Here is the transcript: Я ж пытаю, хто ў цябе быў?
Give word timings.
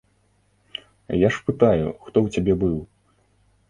Я 1.09 1.29
ж 1.37 1.45
пытаю, 1.47 1.87
хто 2.03 2.17
ў 2.21 2.27
цябе 2.37 2.53
быў? 2.65 2.77